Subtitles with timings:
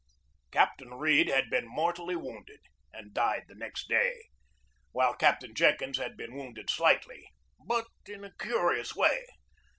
[0.49, 2.59] Captain Read had been mortally wounded
[2.91, 4.29] and died the next day,
[4.93, 7.29] while Captain Jenkins had been wounded slightly,
[7.63, 9.27] but in a curious way.